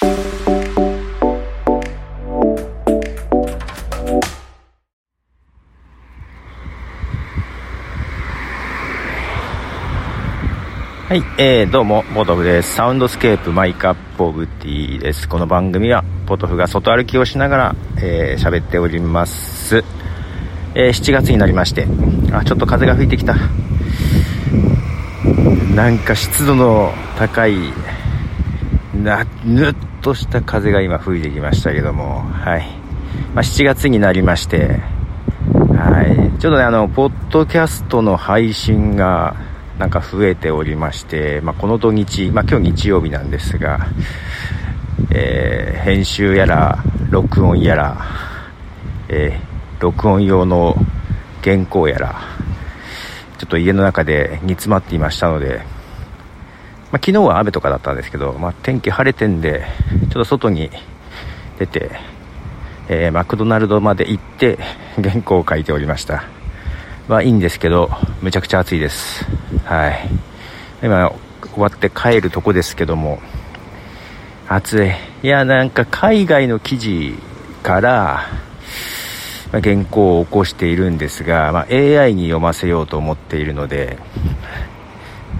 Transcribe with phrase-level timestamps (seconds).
[0.00, 0.06] は
[11.14, 12.76] い、えー、どうも、ポトフです。
[12.76, 15.28] Soundscape my cup of tea です。
[15.28, 19.82] この番組は、ポトフが外歩きをしながら、えー、喋っております。
[20.76, 21.88] えー、7月になりまして、
[22.32, 23.34] あ、ちょっと風が吹いてきた。
[25.74, 27.56] なんか湿度の高い、
[29.02, 32.66] な、ぬっとした風が今吹いてきましたけども、はい。
[33.34, 34.80] まあ、7月になりまして、
[35.76, 36.38] はい。
[36.38, 39.36] ちょっとね、あの、ポッドキャストの配信が、
[39.78, 43.86] なんか増えておりまして、まあ、この土日、まあ、今日日曜日なんですが、
[45.10, 47.96] えー、編集やら、録音やら、
[49.08, 50.74] えー、録音用の
[51.44, 52.20] 原稿やら、
[53.38, 55.62] ちょっと家の中で煮詰まっていましたので、
[56.90, 59.66] まあ、昨日は雨とかだったんですけど、まあ、天気晴れてんで、
[60.02, 60.70] ちょっと外に
[61.58, 61.90] 出て、
[62.88, 64.58] えー、マクドナルドまで行って
[64.96, 66.24] 原稿を書いておりました。
[67.08, 67.90] はいいんですけど、
[68.22, 69.24] めちゃくちゃ暑いです。
[69.64, 70.08] はい。
[70.82, 71.10] 今、
[71.54, 73.18] 終わって帰るとこですけども、
[74.48, 74.90] 暑い。
[75.22, 77.14] いや、なんか海外の記事
[77.62, 78.26] から、
[79.52, 83.98] まあ、原稿を起こしているんですが、まあ、AI に読ませようと思っているので、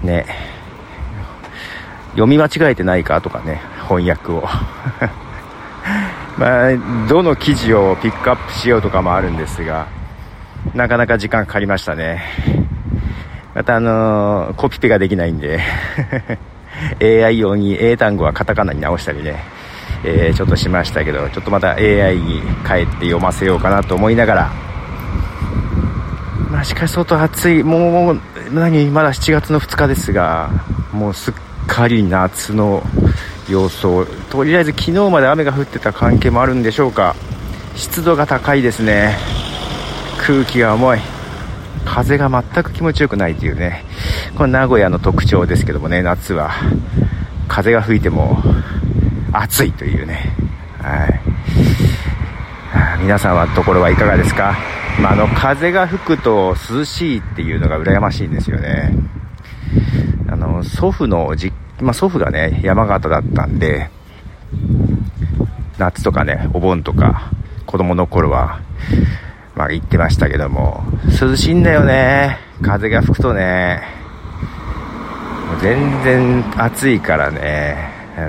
[0.03, 0.25] ね、
[2.11, 4.47] 読み間違えてないかとかね、翻訳を。
[6.37, 9.87] まあ、どの記事をピックアップしようとかもあるんですが、
[10.73, 12.21] なかなか時間かかりましたね。
[13.55, 15.59] またあのー、コピペができないんで
[17.01, 19.43] AI 用に英単語はカタカナに直したりね、
[20.03, 24.51] えー、ちょっとしましたけど、ちょっとまた AI に帰って読ませようかなと思いながら、
[26.51, 28.21] まあしかし外暑い、もう、
[28.53, 30.49] 何、まだ7月の2日ですが、
[30.93, 31.33] もうすっ
[31.69, 32.83] かり夏の
[33.47, 37.15] 様相、とりあえず昨日まで雨が降ってた関係もあるんでしょうか、
[37.75, 39.15] 湿度が高いですね。
[40.17, 40.99] 空気が重い。
[41.85, 43.85] 風が全く気持ちよくないというね。
[44.35, 46.51] これ名古屋の特徴ですけどもね夏は。
[47.47, 48.43] 風が吹いても
[49.31, 50.35] 暑いというね。
[50.81, 51.21] はい。
[53.01, 54.57] 皆さんはところはいかがですか、
[55.01, 58.93] まあ、あの風が吹くと涼しいっていうのが羨ましいんですよね。
[60.39, 63.89] の祖父の実まあ、祖父がね山形だったんで
[65.77, 67.31] 夏とかねお盆とか
[67.65, 68.59] 子供の頃は
[69.55, 70.83] まあ言ってましたけども、
[71.21, 72.39] 涼しいんだよね。
[72.61, 73.81] 風が吹くとね。
[75.61, 77.75] 全然暑いからね、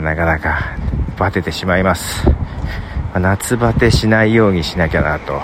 [0.02, 0.76] なかなか
[1.16, 2.28] バテてしまいます。
[3.14, 5.34] 夏バテしないようにしなきゃなと。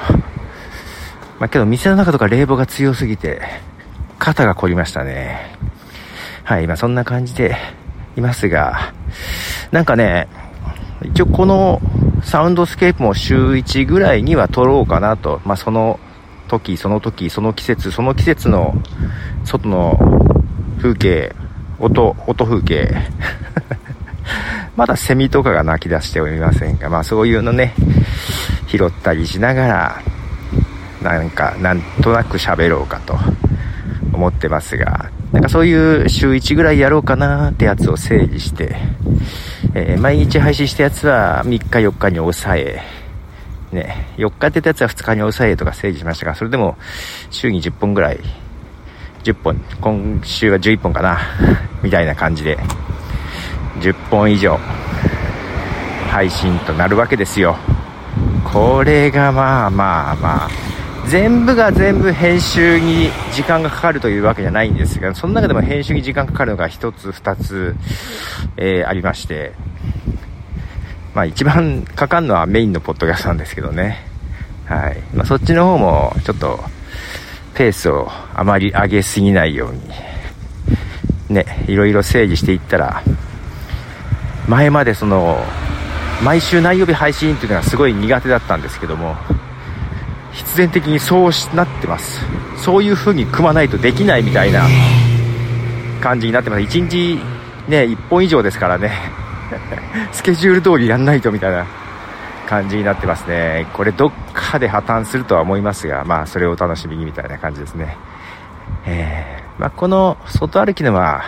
[1.39, 3.41] まあけど店の中とか冷房が強すぎて、
[4.19, 5.55] 肩が凝りましたね。
[6.47, 7.57] はい、今そんな感じで
[8.17, 8.95] いますが、
[9.73, 10.29] なんかね、
[11.03, 11.81] 一応この
[12.23, 15.41] サウンドスケープも週1ぐらいには撮ろうかなと。
[15.45, 15.99] まあ、その
[16.47, 18.81] 時、その時、その季節、その季節の
[19.45, 19.99] 外の
[20.79, 21.35] 風景、
[21.81, 22.95] 音、音風景。
[24.77, 27.75] まだセミとかが鳴き出しておりませんが、まあそういうのね、
[28.69, 30.03] 拾ったりしながら、
[31.03, 33.19] なんか、なんとなく喋ろうかと
[34.13, 38.75] 思ってますが、なんかそういう週1ぐらいやろうかなってやつを整理して、
[39.75, 42.81] えー、毎日配信したやつは3日4日に抑え、
[43.71, 46.79] ね、4日ってたやつは2日に抑えとか整理しましたが、それでも
[47.29, 48.21] 週に10本ぐらい、
[49.25, 51.19] 10本、今週は11本かな、
[51.83, 52.59] みたいな感じで、
[53.81, 54.59] 10本以上
[56.09, 57.59] 配信となるわけですよ。
[58.43, 60.66] これがまあまあまあ、
[61.09, 67.77] 全部が全部編集に時間がかかるというわけじゃないんですが、その中でも編集に時間かかるのが1つ、2つ、
[68.57, 69.53] えー、ありまして、
[71.15, 74.05] まあ一番かかるのはメインのポッドキャストなんですけどね。
[74.67, 74.97] はい。
[75.15, 76.59] まあそっちの方もちょっと
[77.55, 79.81] ペースをあまり上げすぎないように、
[81.29, 83.03] ね、いろいろ整理していったら、
[84.49, 85.43] 前までその、
[86.23, 89.17] 毎週何曜日配信っていうのがすごい苦手だったんですけども、
[90.37, 92.21] 必然的にそうしなってます。
[92.57, 94.67] そういう風に組まないとできないみたいな
[96.01, 96.63] 感じになってます。
[96.63, 97.19] 1日
[97.69, 98.93] ね1本以上ですからね。
[100.13, 101.65] スケジュール通りやんないとみたいな
[102.47, 103.67] 感じになってますね。
[103.73, 107.97] これどっかで破綻するとは思いますがまあそれをお楽しみにみたいな感じですね。
[108.85, 111.25] えー、まあ、この外歩きのは、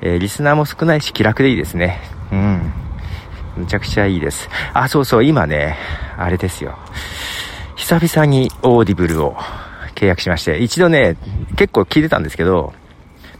[0.00, 2.00] えー、リスナーも少ないし気楽でいいですね。
[2.32, 2.72] うん。
[3.56, 4.48] むちゃくちゃいいです。
[4.72, 5.76] あそうそう今ね
[6.16, 6.78] あれですよ。
[7.80, 9.36] 久々にオーディブルを
[9.94, 11.16] 契約しまして、一度ね、
[11.56, 12.74] 結構聞いてたんですけど、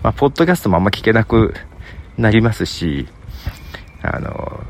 [0.03, 1.55] まあ、ポッドキャストもあんま聞けなく
[2.17, 3.07] なりますし、
[4.03, 4.61] あの、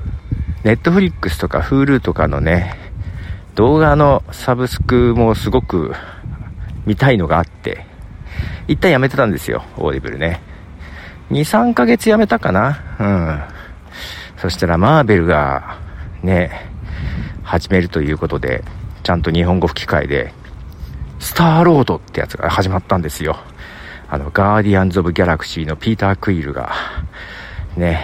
[0.65, 2.75] ネットフリックスとか Hulu とかのね、
[3.55, 5.95] 動画のサブスクもすごく
[6.85, 7.87] 見たいのがあって、
[8.67, 10.43] 一旦やめてたんですよ、オーディブルね。
[11.31, 12.81] 2、3ヶ月やめたかな？
[12.99, 13.41] うん。
[14.37, 15.79] そしたらマーベルが、
[16.25, 16.69] ね、
[17.45, 18.65] 始めるということで、
[19.03, 20.35] ちゃんと日本語吹き替えで、
[21.19, 23.37] スターロードってやつが始まったんですよ。
[24.09, 26.73] あの、ガーディアンズ・オブ・ギャラクシーのピーター・クイルが、
[27.77, 28.01] ね、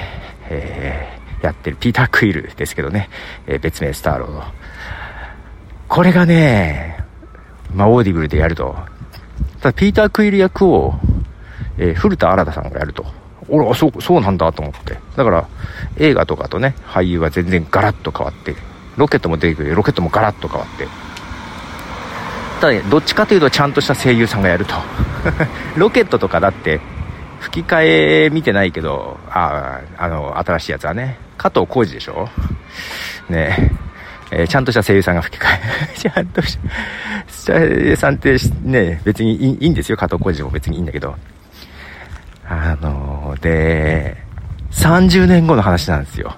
[0.48, 3.08] えー、やってる、ピーター・クイルですけどね、
[3.46, 4.44] えー、別名スターロード。
[5.88, 7.04] これがね、
[7.74, 8.76] まあ、オーディブルでやると、
[9.60, 10.94] ただ、ピーター・クイル役を、
[11.78, 13.04] えー、古田新太さんがやると。
[13.48, 14.98] 俺はそう、そうなんだと思って。
[15.16, 15.48] だから、
[15.96, 18.54] 映画とかとね、俳優は全然ガラッと変わって、
[18.96, 20.86] ロケットも出てくるロケットもガラッと変わって。
[22.60, 24.74] ただ、ね、どっちかというとちゃんとした声優さんがやると。
[25.76, 26.80] ロケットとかだって、
[27.40, 32.28] 吹き替え見てないけど、ああ、あの、新しいやつはね、加藤浩次でしょ？
[33.28, 33.72] ね
[34.30, 35.46] えー、ちゃんとした声優さんが吹き替
[35.94, 35.94] え。
[35.96, 36.58] ちゃんとし
[37.46, 39.96] た、声優さんってね、別にいいんですよ。
[39.96, 41.14] 加藤浩次も別にいいんだけど。
[42.48, 44.16] あのー、で、
[44.72, 46.34] 30年後の話なんですよ。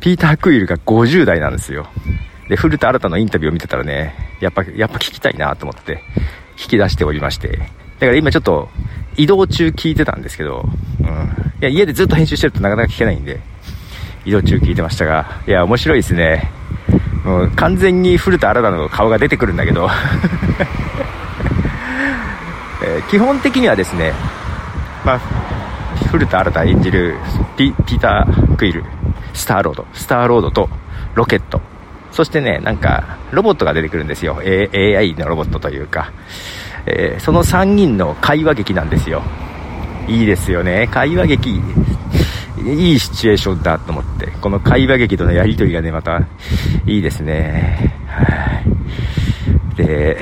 [0.00, 1.86] ピーター・クイルが50代なんですよ。
[2.48, 6.02] で、古田新太のインタビューを見てたらね、やっぱ、やっぱ聞きたいなと思って、
[6.58, 7.48] 引き出しておりまして。
[7.48, 8.68] だから今ちょっと、
[9.16, 10.68] 移動中聞いてたんですけど、
[11.00, 11.06] うん。
[11.06, 13.40] いや、家でずっと編集してるとなかなか聞けないんで、
[14.24, 16.50] 移動中聞いてましたが、いや、面白いですね。
[17.24, 19.90] もう完全に古田新太の顔が出てくるんだけど
[22.82, 24.14] えー、基本的にはですね、
[25.04, 25.18] まあ、
[26.10, 27.16] 古田新太演じる
[27.56, 28.82] ピピーター・クイル、
[29.34, 30.68] スターロード、スターロードと
[31.14, 31.60] ロケット、
[32.12, 34.40] そしてね、なんか、ロボットが出てくるんですよ。
[34.42, 36.12] A、AI のロボットというか、
[36.86, 39.22] えー、その3人の会話劇なんですよ。
[40.08, 40.88] いいですよね。
[40.90, 41.60] 会話劇、
[42.64, 46.20] いいシチュエーションだと思って、この会話劇とのやりとりがね、また、
[46.84, 47.94] いいですね。
[48.08, 48.60] は
[49.74, 49.76] い。
[49.76, 50.20] で、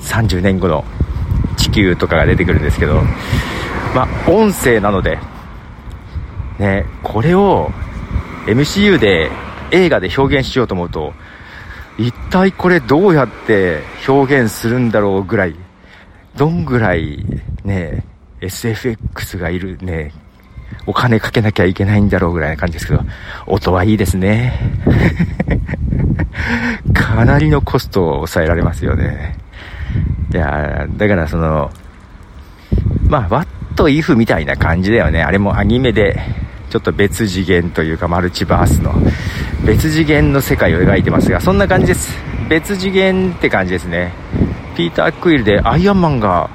[0.00, 0.84] 30年後の
[1.56, 3.00] 地球とかが出てくるんですけど、
[3.94, 5.18] まあ、音声なので、
[6.58, 7.70] ね、これを
[8.46, 9.30] MCU で
[9.70, 11.12] 映画で表現しようと思うと、
[11.98, 15.54] 一体これどうやって表現するんだろうぐらい、
[16.36, 17.24] どんぐらい
[17.64, 18.04] ね、
[18.40, 20.12] SFX がいるね、
[20.86, 23.00] お金かけなきゃいけないんだろうぐらいな感じですけど、
[23.46, 24.58] 音はいいですね。
[26.92, 29.36] かなりのコストを抑えられますよね。
[30.32, 31.70] いやだからその、
[33.08, 33.46] まあ、ワッ
[33.76, 35.22] トイフみたいな感じだよね。
[35.22, 36.20] あれもアニメで、
[36.74, 38.92] ちょっと別次元というかマルチバースの
[39.64, 42.18] 別次元の世界を描いてますが、そんな感じです。
[42.48, 44.12] 別次元って感じですね。
[44.76, 46.50] ピーター・クイルでアイアンマンが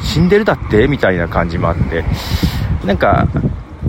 [0.00, 0.86] 死んでるだって？
[0.86, 2.04] みたいな感じもあって、
[2.84, 3.26] なんか、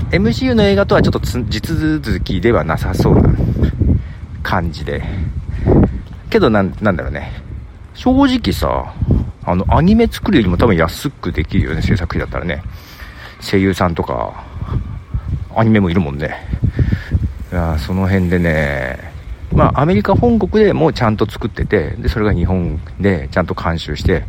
[0.09, 3.29] MCU の映画とはちょっと地続きではなさそうな
[4.41, 5.03] 感じで。
[6.31, 7.31] けどなん、なんだろうね。
[7.93, 8.91] 正直さ、
[9.43, 12.63] あの、アニメ作るよりも多分安くできるよね、制作費だったらね。
[13.39, 14.46] 声優さんとか、
[15.59, 16.35] アニメもいるもんね。
[17.51, 19.11] いやその辺でね、
[19.53, 24.23] まあ、アメリカ本国でもちゃんと作ってて、で、それが日本でちゃんと監修して、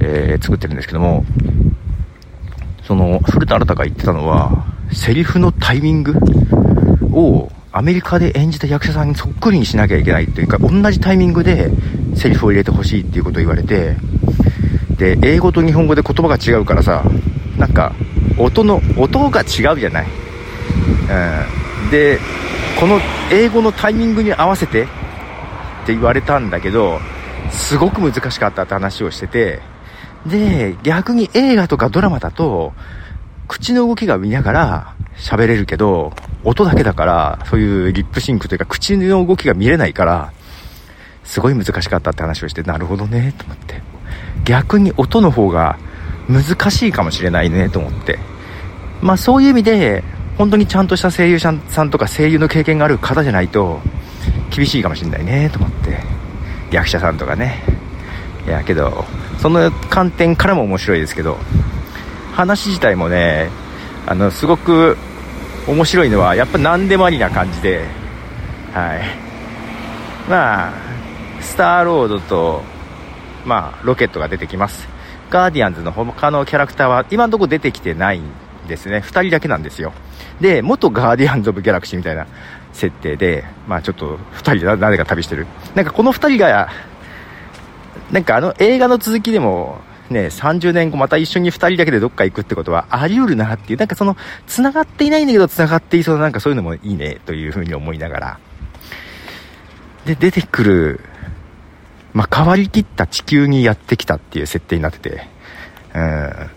[0.00, 1.24] えー、作ってるんですけども、
[2.82, 6.14] その、古田新太が言ってたのは、セリフのタイミング
[7.12, 11.70] をアメリカで演じた役者さんにそっくりにしなきゃいけないというか、同じタイミングで
[12.14, 13.96] セリフを入れてほしいっていうことを言われて、
[14.98, 17.02] で、英語と日本語で言葉が違うからさ、
[17.56, 17.94] なんか、
[18.38, 20.23] 音の、音が違うじゃない。
[20.84, 21.90] うん。
[21.90, 22.18] で、
[22.78, 23.00] この
[23.30, 24.86] 英語のタイミングに合わせてっ
[25.86, 27.00] て言われたんだけど、
[27.50, 29.60] すごく難しかったって話をしてて、
[30.26, 32.72] で、逆に映画とかドラマだと、
[33.46, 36.12] 口の動きが見ながら喋れるけど、
[36.44, 40.32] 音だけだから、そういうリップシンクというか、口の動きが見れないから、
[41.24, 43.82] すごい難しかったって話をして、なるほどね、と思って。
[44.44, 45.78] 逆に音の方が
[46.28, 48.18] 難しいかもしれないね、と思って。
[49.00, 50.04] まあそういう意味で、
[50.36, 53.80] 本当にちゃんとした声優さんとか声優の経験がある方じゃないと、
[54.50, 56.00] 厳しいかもしれないね、と思って。
[56.70, 57.62] 役者さんとかね。
[58.46, 59.04] いや、けど、
[59.38, 61.38] その観点からも面白いですけど、
[62.34, 63.48] 話自体もね、
[64.06, 64.96] あの、すごく
[65.66, 67.84] 面白いのは、やっぱ何でもありな感じで、
[68.72, 69.00] はい。
[70.28, 70.72] まあ、
[71.40, 72.62] スターロードと、
[73.44, 74.88] まあ、ロケットが出てきます。
[75.30, 78.24] ガーディアンズの他のキャラクターは今のところ出てきてないん
[78.68, 78.98] ですね。
[78.98, 79.92] 2人だけなんですよ。
[80.40, 82.26] で、元ガーディアンズ・オブ・ギャラクシーみたいな
[82.72, 85.46] 設定で、まあちょっと2人で誰か旅してる。
[85.74, 86.68] なんかこの2人が
[88.10, 98.38] なんかあの映画の続きでもね、30年後また一緒に2人だけでどっか行くってことはあり得るなっていう、なんかその、繋がっていないんだけど繋がっていそうな、なんかそういうのもいいね、というふうに思いながら。
[100.04, 101.00] で、出てくる、
[102.12, 105.26] まあ、変わりきった地球にやってきたっていう設定になってて、
[105.94, 106.50] うん。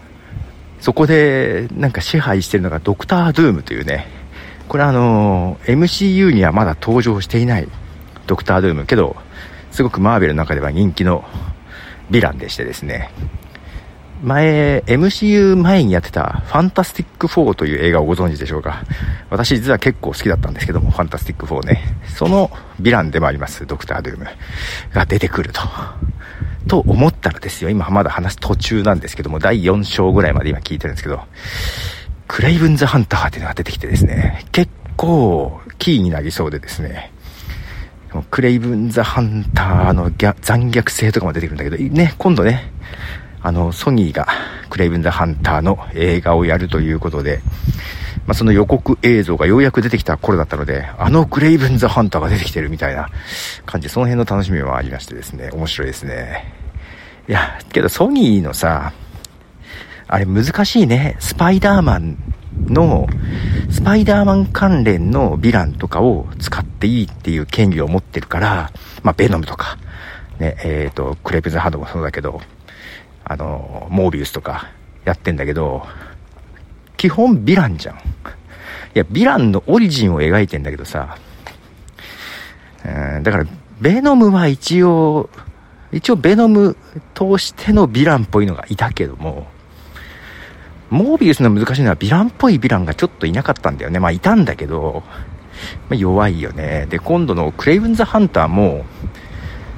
[0.88, 4.08] そこで、なんか支配してるのがドクター・ドゥームというね、
[4.70, 7.68] これあの、MCU にはまだ登場していない
[8.26, 9.18] ドクター・ドゥームけど、
[9.72, 11.26] すごくマーベルの中では人気の
[12.10, 13.12] ヴィランでしてですね、
[14.24, 18.86] 前、MCU 前にやってたファンタスティック4という映画をご存知でしょうか
[19.30, 21.82] 私実は結構好きだったんですけども、ファンタスティック4ね。
[22.16, 22.48] その
[22.80, 24.26] ヴィランでもあります、ドクター・ドゥーム
[24.94, 25.60] が出てくると。
[26.68, 31.22] と思ったらですよ、今まだ話す途中なんですけども、第4章ぐらいまで今聞いてるんですけど、
[32.28, 37.12] クレイブンズ・ハンターっていうのが出てきてですね、結構キーになりそうでですね、
[38.30, 42.72] クレイブン・ザ・ハンターの残虐性とかも出てくるんだけど、ね、今度ね、
[43.42, 44.28] あの、ソニーが
[44.70, 47.42] クレイブン・ザ・ハンターの映画をやるということで、
[48.28, 53.10] まあ、その予告映像がようやく出てきた頃だったので、あのクレイブン・ザ・ハンターが出てきてるみたいな
[53.66, 56.54] 感じ、その辺の楽しみもありましてですね、面白いですね。
[57.30, 58.92] いや、けどソニーのさ、
[60.10, 61.16] あれ難しいね。
[61.20, 62.18] スパイダーマン
[62.68, 63.08] の、
[63.70, 68.72] スパイダーマン関連のヴィランとかを使っていいっていう権利を持ってるから、
[69.04, 69.78] まあ、ベノムとか、
[70.40, 72.42] ね、えっ、ー、と、クレープズハードもそうだけど、
[73.24, 74.70] あの、モービウスとか
[75.06, 75.86] やってんだけど、
[76.98, 77.96] 基本ヴィランじゃん。
[77.96, 78.00] い
[78.96, 81.18] や、ヴィランのオリジンを描いてんだけどさ、
[82.84, 83.46] うん、だから、
[83.80, 85.30] ベノムは一応、
[85.92, 86.76] 一応ベノム
[87.14, 89.48] 通してのヴィランっぽいのがいたけども、
[90.90, 94.00] モービウスの難しいのはヴィランっぽいヴィランがちょっといなかったんだよね。
[94.00, 95.04] まあいたんだけど、
[95.90, 96.88] まあ、弱いよね。
[96.90, 98.86] で、今度のクレイブンズ・ハンターも、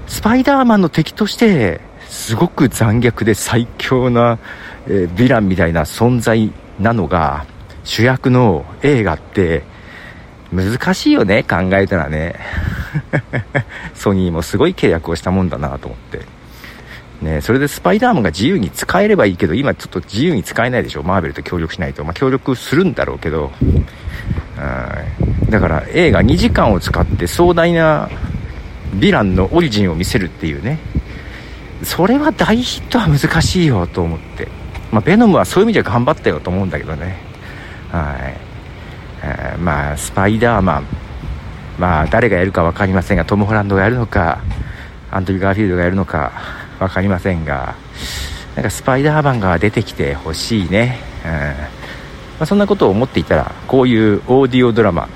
[0.07, 4.39] スパイダーマンの敵として、すごく残虐で最強な、
[4.87, 7.45] えー、ヴィランみたいな存在なのが、
[7.83, 9.63] 主役の映画って、
[10.51, 12.35] 難しいよね、考えたらね。
[13.93, 16.21] ソニーもすごい契約をしたもんだなと思って。
[17.21, 21.03] ね、それでスパイダーマンが自由に使えればいいけど、今ちょっと自由に使えないでしょ。
[21.03, 22.03] マーベルと協力しないと。
[22.03, 23.51] まあ、協力するんだろうけど
[24.59, 28.09] うん、だから映画2時間を使って壮大な
[28.95, 30.79] ヴィランのオリジンを見せるっていうね。
[31.83, 34.49] それは大ヒットは難しいよと思って。
[34.91, 37.17] まあ、ベノムはそういう意味じゃ頑張ったよと思うんだけどね。
[37.91, 38.37] はい。
[39.23, 40.85] えー、まあ、スパイダーマン。
[41.77, 44.39] まあ、誰がやるか分かりませんが、トム・ホランドがやるのか、
[45.11, 46.31] アントニー・ガーフィールドがやるのか、
[46.79, 47.75] 分かりませんが、
[48.55, 50.99] なんかスパイダーマンが出てきてほしいね。
[51.25, 51.31] うん。
[51.31, 51.37] ま
[52.41, 55.07] あ、そんなことを思っていたら、こういうオーディオドラマ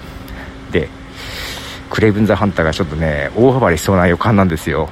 [0.72, 0.88] で、
[1.90, 4.90] クレイブン・ザ・ハンターがちょっとね、大幅りしそうな予感なんですよ。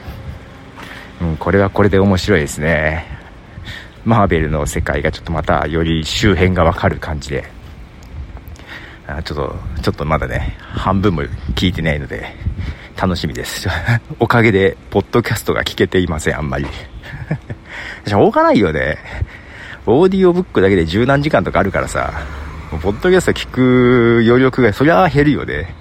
[1.21, 3.20] うん、これはこれで面白いですね。
[4.05, 7.45] マーベルの世界がちょっとまたより周辺がわかる感じで。
[9.07, 11.23] あちょっと、ちょっとまだね、半分も
[11.55, 12.35] 聞いてないので、
[12.99, 13.67] 楽しみです。
[14.19, 16.65] おかげで、ポッドキャストが聞けていません、あんまり。
[18.07, 18.97] しょうがないよね。
[19.85, 22.13] オーディオブックだけで十何時間とかあるからさ、
[22.81, 25.73] ポッドキャスト聞く余力がそりゃ減るよね。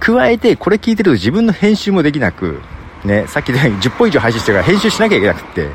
[0.00, 2.60] 加えて、これ聞いてると自分の編集もできなく、
[3.04, 5.68] ね、さっきで10本以上配信してるから編集しなきゃいけなくって、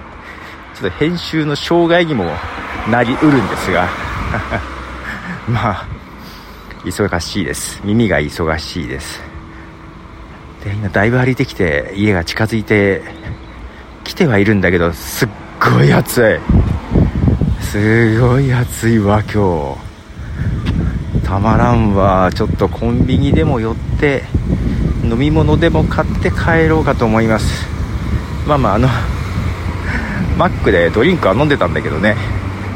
[0.83, 2.25] と編集の障害にも
[2.91, 3.87] なりうるんですが、
[5.47, 5.87] まあ、
[6.83, 7.81] 忙しいです。
[7.83, 9.21] 耳が忙しいです。
[10.63, 13.01] で今だいぶ歩いてきて家が近づいて
[14.03, 16.39] きてはいるんだけどすっごい暑
[17.61, 17.63] い。
[17.63, 19.77] すごい暑いわ今
[21.21, 21.25] 日。
[21.25, 22.29] たまらんわ。
[22.33, 24.23] ちょっとコンビニでも寄って
[25.03, 27.67] 飲み物でも買って帰ろうかと思います。
[28.45, 28.89] まあまああの
[30.37, 32.15] マックでドリンクは飲んでたんだけどね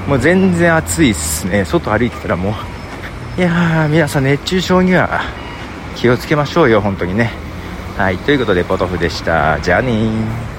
[0.07, 2.55] もう全然暑いっすね外歩いてたらも
[3.37, 5.21] ういやー皆さん熱中症には
[5.95, 7.47] 気をつけましょうよ本当にね
[7.97, 9.59] はい、ということで、ポトフでした。
[9.59, 10.56] じゃあねー。